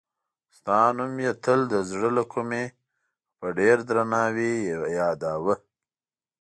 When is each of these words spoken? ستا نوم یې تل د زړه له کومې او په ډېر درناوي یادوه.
ستا 0.57 0.79
نوم 0.97 1.13
یې 1.23 1.31
تل 1.43 1.59
د 1.73 1.75
زړه 1.89 2.09
له 2.17 2.23
کومې 2.33 2.65
او 2.71 2.75
په 3.39 3.47
ډېر 3.59 3.77
درناوي 3.89 4.53
یادوه. 4.99 5.55